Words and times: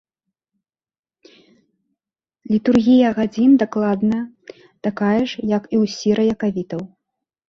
Літургія 2.53 3.07
гадзін 3.17 3.51
дакладна 3.63 4.19
такая 4.87 5.19
ж, 5.29 5.43
як 5.57 5.63
і 5.73 5.75
ў 5.81 5.93
сіра-якавітаў. 5.97 6.83